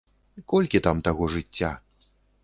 [0.53, 1.71] Колькі там таго жыцця?